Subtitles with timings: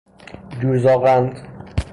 [0.59, 1.33] جوزاغند